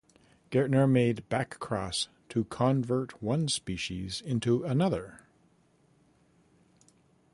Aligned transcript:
Gaertner 0.51 0.89
made 0.89 1.29
back 1.29 1.59
cross 1.59 2.07
to 2.29 2.45
convert 2.45 3.21
one 3.21 3.47
species 3.47 4.19
into 4.19 4.63
another. 4.63 5.27